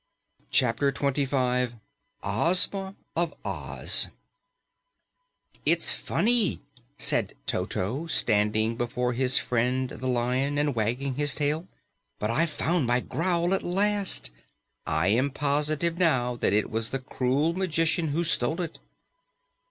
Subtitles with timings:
[0.49, 1.75] CHAPTER 25
[2.23, 4.07] OZMA OF OZ
[5.63, 6.59] "It's funny,"
[6.97, 11.67] said Toto, standing before his friend the Lion and wagging his tail,
[12.17, 14.31] "but I've found my growl at last!
[14.87, 18.79] I am positive now that it was the cruel magician who stole it."